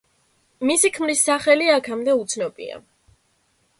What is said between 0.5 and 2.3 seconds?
მისი ქმრის სახელი აქამდე